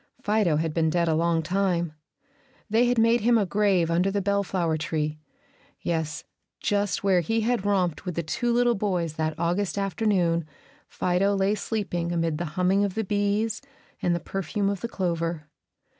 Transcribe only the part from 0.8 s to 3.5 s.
dead a long time. They had made him a